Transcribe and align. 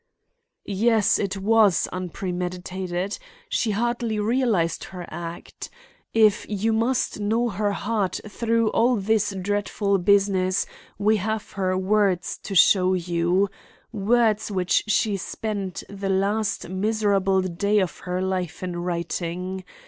"Yes, 0.65 1.19
it 1.19 1.37
was 1.37 1.87
unpremeditated; 1.93 3.19
she 3.49 3.69
hardly 3.69 4.17
realized 4.19 4.85
her 4.85 5.05
act. 5.09 5.69
If 6.11 6.43
you 6.49 6.73
must 6.73 7.19
know 7.19 7.49
her 7.49 7.73
heart 7.73 8.19
through 8.27 8.69
all 8.71 8.95
this 8.95 9.35
dreadful 9.39 9.99
business, 9.99 10.65
we 10.97 11.17
have 11.17 11.51
her 11.51 11.77
words 11.77 12.39
to 12.39 12.55
show 12.55 12.95
you—words 12.95 14.49
which 14.49 14.85
she 14.87 15.17
spent 15.17 15.83
the 15.87 16.09
last 16.09 16.67
miserable 16.67 17.41
day 17.43 17.77
of 17.77 17.99
her 17.99 18.23
life 18.23 18.63
in 18.63 18.77
writing. 18.77 19.63